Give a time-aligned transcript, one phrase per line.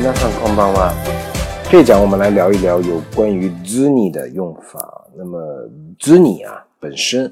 [0.00, 0.92] 皆さんこんばんは。
[1.70, 5.06] 这一讲我们来聊一聊有关于 zuni 的用法。
[5.14, 5.68] 那么
[5.98, 7.24] zuni 啊，本身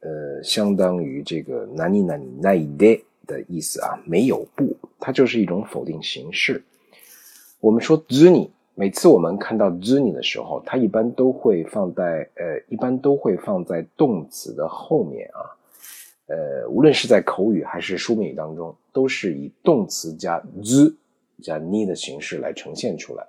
[0.00, 6.62] 呃相当于这个 nani nani nai de 的意思啊，没有不，它就是一种否定形式。
[7.60, 15.40] 我们说 zuni，每次我们看到 zuni 的时候，它一般都会放在呃，一般都会放在动词的后面啊。
[16.26, 20.94] 呃，无论是在口语还是书面语当中，都是以动词加 z
[21.43, 23.27] 加 ni 的形式来呈现出来。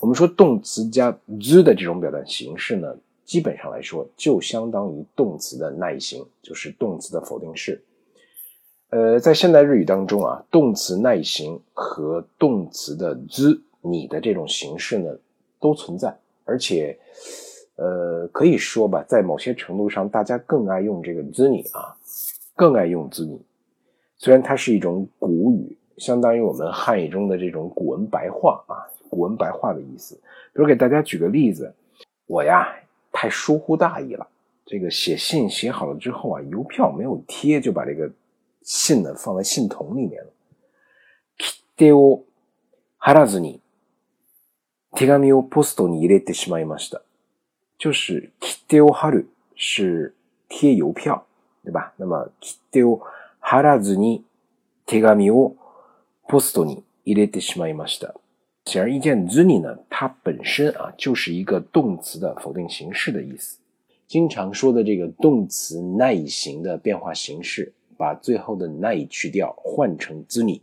[0.00, 7.80] 我们说动词加 z 的这种表达形式呢，基本上来说就相当于动词的耐形，就是动词的否定式。
[8.88, 15.16] 呃，在现代日语当中啊，动词耐形和动词的 z 你的这种形式呢
[15.60, 16.12] 都存在，
[16.44, 16.98] 而且
[17.76, 21.94] 呃可以说吧，在某些程度上，大家更爱用这个 z 你啊。
[22.54, 23.40] 更爱用字拟，
[24.18, 30.15] 虽然它是一种古语，相当于我们汉语中的这种古文白话啊，古文白话的意思。
[30.53, 31.73] 比如给大家举个例子，
[32.25, 32.67] 我呀
[33.11, 34.27] 太疏忽大意了，
[34.65, 38.11] 这个写信写好了之后啊，邮票没有贴，就把这个
[38.63, 40.29] 信呢放在信筒里面了。
[41.37, 42.25] 切手を
[42.99, 43.59] 貼らずに
[44.95, 47.01] 手紙をポストに入れてしまいました。
[47.77, 50.13] 就是切手を貼る是
[50.49, 51.23] 贴邮票。
[51.63, 51.91] 对吧？
[51.97, 53.01] 那么切手を
[53.41, 54.23] 貼らずに
[54.85, 55.57] 手紙を
[56.27, 58.13] ポストに入れてしまいました。
[58.65, 63.59] 显而易见，z ni 呢，它本身啊就是一个动词的否定形式的意思。
[64.07, 70.59] 经常说的这个动词耐形的变化形式，把最后的耐去掉，换成 z ni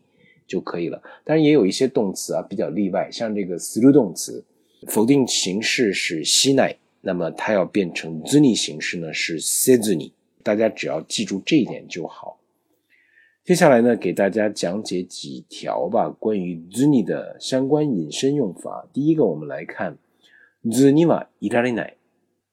[0.47, 1.03] 就可以了。
[1.25, 4.45] 当然，也有一些动词啊比较例外，像这个 through 动词，
[4.87, 10.13] 否定形式是西奈，那么它要变成 z ni 形式呢是 se z ni。
[10.43, 12.38] 大家只要记住这一点就好。
[13.50, 18.88] 接下来呢，给大家讲解几条吧，关于 zuni 的相关引申用法。
[18.94, 19.98] 第一个，我们来看
[20.66, 21.94] zuni wa irarina。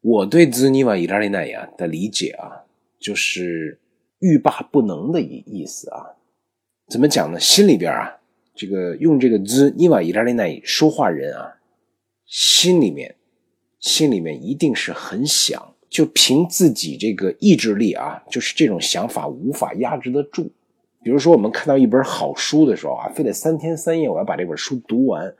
[0.01, 2.65] 我对 zuni wa irarina 呀的理解啊，
[2.99, 3.79] 就是
[4.21, 6.17] 欲罢不能的意意思啊。
[6.89, 7.39] 怎么讲呢？
[7.39, 8.17] 心里边啊，
[8.55, 11.59] 这个用这个 zuni wa irarina 说话人啊，
[12.25, 13.17] 心里面
[13.79, 15.75] 心里面一定是很想。
[15.91, 20.51] 就凭自己这个意志力啊，就是这种想法无法压制得住。
[21.06, 25.34] 比如说，我们看到一本好书的时候啊，非得三天三夜我要把这本书读完。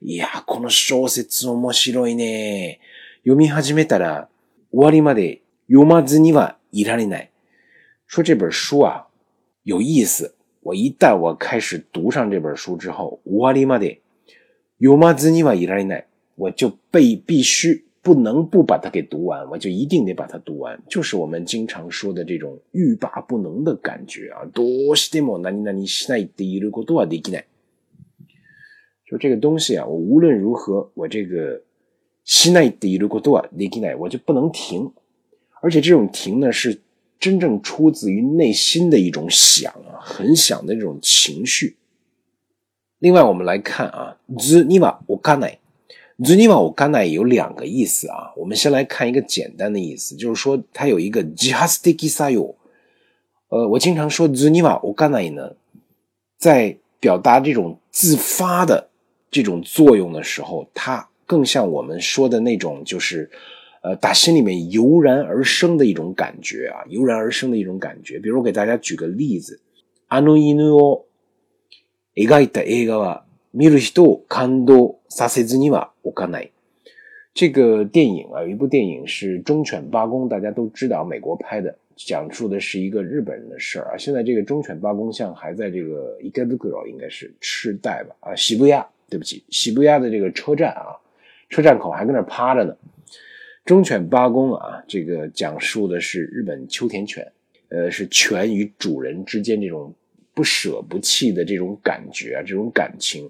[0.00, 2.78] いや、この小説面白いね。
[3.24, 4.28] 読み始めたら
[4.70, 7.30] 終わりまで読まずにはいられない。
[8.06, 9.06] 说这本书啊
[9.64, 14.00] 有意思，我一旦我开始读上这本书之后，終わりまで
[14.78, 16.04] 読まずにはいられない，
[16.36, 17.84] 我就被必须。
[18.02, 24.44] 不能不把它给读完，我就一定得把它读完，就是我们经常说的这种欲罢不能的感觉啊。
[24.52, 27.46] どうしても何々しないって言うことはできない。
[29.06, 31.62] 就这个东西啊，我无论如何，我这个
[32.24, 34.92] しないって言うことはできない，我就不能停。
[35.62, 36.80] 而且这种停呢，是
[37.18, 41.76] 真正出自于内心的一种想啊，很想的这种情绪。
[42.98, 45.57] 另外，我们来看啊，ずにはおかない。
[46.18, 52.54] z u n i w a 我刚才有两个意思啊，我们先来看一个简单的意思，就是说它有一个 jihastiki sayo。
[53.48, 55.52] 呃，我经常说 z u n i w a 我刚才呢，
[56.38, 58.88] 在表达这种自发的
[59.30, 63.30] 这种作用的时候，它更像我们说的那种，就是
[63.82, 68.18] 呃，打心里面油然而生的一种感觉啊，油然而生的一种感觉。
[68.18, 69.60] 比如我给大家举个例子，
[70.08, 71.04] あの犬を
[72.14, 75.90] 描いた映画は見る人を感動さ せずには。
[76.02, 76.50] 我刚才
[77.32, 83.96] 这个电影啊，有一部电影是《忠犬八公》，大家都知道，美国拍的，讲述的是一个日本人的事儿啊。
[83.96, 88.14] 现在这个忠犬八公像还在这个伊盖德格罗，应该是赤代吧？
[88.20, 90.94] 啊，喜布亚，对不起，喜布亚的这个车站啊，
[91.48, 92.76] 车站口还跟那趴着呢。
[93.64, 97.26] 忠犬八公啊，这个讲述的是日本秋田犬，
[97.70, 99.92] 呃，是犬与主人之间这种
[100.34, 103.28] 不舍不弃的这种感觉啊，这种感情。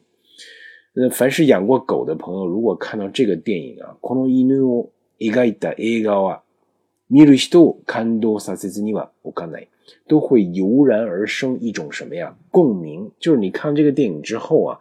[0.95, 6.43] 那凡是养过狗的朋友，如果看到这个电影啊，この犬を描いた映画は
[7.09, 9.69] 見る人を感動させずにはおかない，
[10.07, 12.37] 都会油然而生一种什么呀？
[12.51, 13.11] 共鸣。
[13.19, 14.79] 就是你看这个电影之后啊，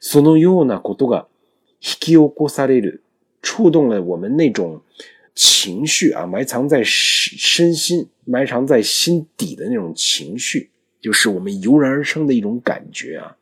[0.00, 1.26] そのようなことが
[1.80, 3.02] 引き起こされる，
[3.42, 4.80] 触动了我们那种
[5.34, 10.70] 情绪啊，埋藏在身心、埋藏在心底的那种情绪，
[11.00, 13.36] 就是我们油然而生的一种感觉啊。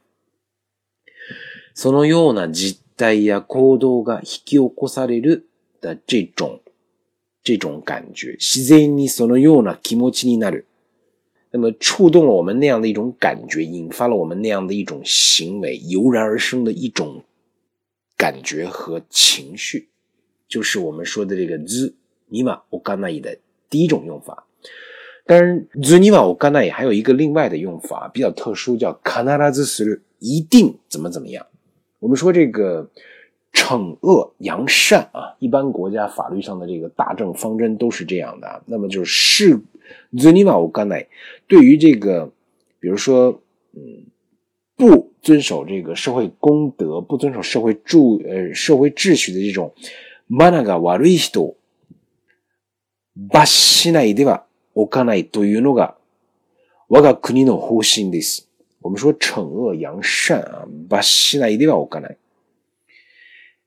[1.74, 5.48] そのような実態や行動が引き起こされる
[5.80, 6.60] 的这种
[7.44, 10.66] 这种感觉，自然にそのような気持ちになる。
[11.50, 17.24] 那么触动了我们那样的一种感觉，引发了我们那样的一种行为，油然而生的一种
[18.18, 19.88] 感觉和情绪，
[20.46, 21.94] 就是我们说的这个 z
[22.30, 23.38] n 玛 m a o 的
[23.70, 24.44] 第一种用法。
[25.24, 31.46] 当然 z n 玛 m a o 还有一个另外的用法，比较特殊，叫 kanarazu 一定怎么怎么样。
[32.02, 32.88] 我们说这个
[33.52, 38.62] 惩恶扬善啊，一般国家法律上的这个大政方针都是这样的。
[38.66, 39.60] 那么就是是。
[40.14, 41.06] z n i m a 我刚才
[41.46, 42.30] 对于这个，
[42.78, 43.40] 比如说，
[43.72, 44.04] 嗯，
[44.76, 49.72] 不遵守这个社会公德、不遵守社会住呃社会秩序的这种
[50.28, 51.54] managa waristo，
[53.30, 54.44] 罰しないでは
[54.74, 55.96] おかないというのが
[56.88, 58.46] 我が国の方針です。
[58.82, 62.16] 我们说惩恶扬善啊，罰しないではおかない。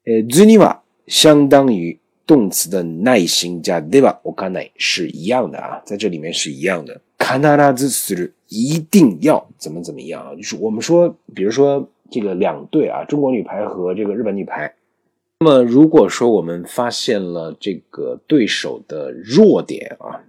[0.05, 1.99] 呃，z n i m a 相当于。
[2.23, 7.01] 动词的耐心加 deva o k a n a 是一样的啊，在这里面是一样的。
[7.17, 10.33] kanarazu suru 一定要怎么怎么样啊？
[10.35, 14.73] 就是我们说，比如说这个两队啊，中国女排和这个日本女排。
[15.39, 20.23] 那么如果说我们发现了这个对手的弱点啊，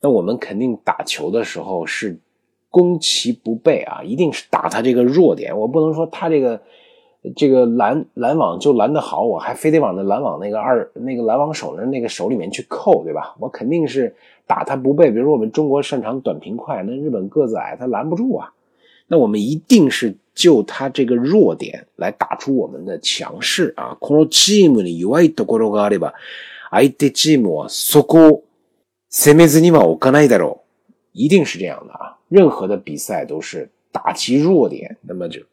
[0.00, 2.16] 那我们肯定打球的时候是
[2.70, 5.58] 攻其不备啊，一定是打他这个弱点。
[5.58, 6.60] 我不能说他这个。
[7.34, 13.34] 这个拦拦网就拦得好，我还非得往那拦网那个二那个拦网手的那个手里面去扣，对吧？
[13.38, 14.14] 我肯定是
[14.46, 15.10] 打他不备。
[15.10, 18.52] 比如说我们中国擅长短平快，那日本个子矮，他拦不住啊。
[19.08, 23.96] 那我们一定是就他这个弱点来打出我们的强势啊。
[23.98, 26.12] このチームに弱いところがあれば、
[26.70, 28.42] 相手チームはそこ
[29.08, 30.90] 攻めずには置かないだろう。
[31.14, 32.17] 一定是这样的啊。
[32.28, 35.44] 任何的比赛都是打其弱点，那么就。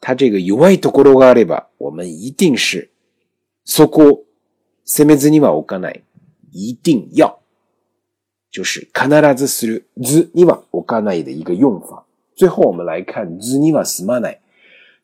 [0.00, 2.90] 他这个有外ところがあれば，我们一定是
[3.64, 4.24] そこ
[4.84, 6.02] 攻めずには置かない，
[6.52, 7.40] 一定要
[8.50, 12.04] 就是必ずするずには置かない的一个用法。
[12.36, 14.40] 最后我们来看ずにはすまない。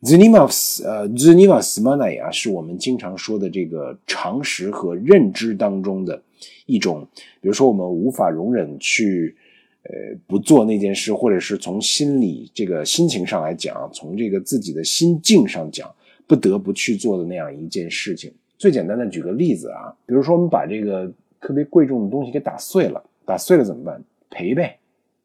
[0.03, 0.49] ずには
[0.85, 6.23] 呃ずにはすまない啊，是我们经常说的这个常识和认知当中的
[6.67, 7.09] 一种，
[7.41, 9.37] 比如说我们无法容忍去。
[9.85, 15.95] 呃，不做那件事，或者是从心理这个心情上来讲，从这个自己的心境上讲，
[16.27, 18.33] 不得不去做的那样一件事情。
[18.57, 24.03] 最简单的举个例子啊，比如说我们把这个特别贵重的东西给打碎了，打碎了怎么办？
[24.31, 24.79] 赔呗，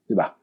[0.06, 0.36] 对吧？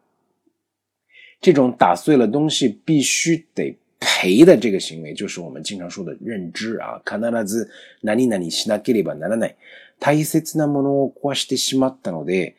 [1.43, 7.03] 这种打碎了东西必须得赔的这个行为，就是我们经常说的认知啊。
[7.05, 7.69] 必ず
[8.03, 9.57] 何々しなければならない。
[10.01, 12.57] 大切なものを壊してしまったので、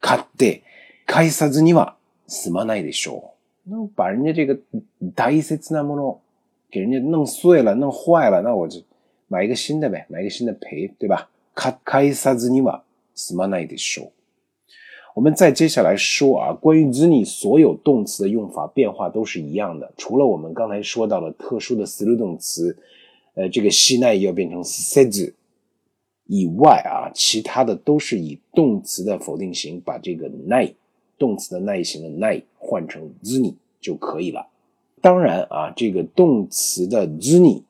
[0.00, 0.62] 買って。
[1.08, 3.32] 返さずには済まないでしょ
[3.66, 3.70] う。
[3.70, 4.58] 那把人家这个
[5.14, 6.20] 大切なもの
[6.70, 8.82] 给人家弄碎了、弄坏了，那我就
[9.28, 11.28] 买一个新的呗，买一个新的赔，对吧？
[11.54, 12.82] 返さずには
[13.14, 14.10] 済まないでしょう。
[15.14, 22.76] 我们再接下来说啊，关于 zuni 所有动词的用法变化都是一样的，除了我们刚才说到的特殊的 s l 动词，
[23.34, 25.32] 呃，这个西奈要变成 says
[26.26, 30.74] 以外啊，其他的都是以动词的否定型把这个奈。
[31.19, 34.47] 动词的耐型的耐换成 zni 就可以了。
[35.01, 37.63] 当然啊，这个动词的 zni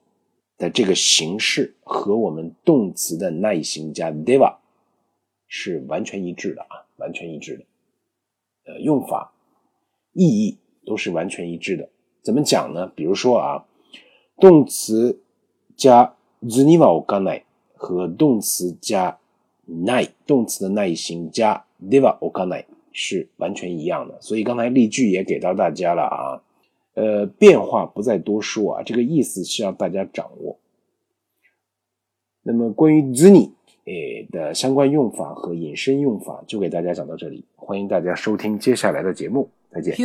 [0.57, 4.55] 的这个形式和我们动词的耐型加 deva
[5.47, 7.65] 是完全一致的啊，完全一致的。
[8.65, 9.33] 呃，用法、
[10.13, 11.89] 意义都是完全一致的。
[12.21, 12.87] 怎么讲呢？
[12.95, 13.65] 比如说啊，
[14.37, 15.21] 动词
[15.75, 19.19] 加 zuni wa o a n a 和动词加
[19.65, 26.41] 耐，动词的耐型加 deva o a n a 是完全一样的，所以刚才例句也给到大家了啊，
[26.95, 30.57] 呃，变化不再多说啊，这个意思需要大家掌握。
[32.41, 33.51] 那么关于 ZI
[34.31, 39.95] 的相关用法和隐身用法就给大家讲到这里，欢迎大家收听接下来的节目，再见。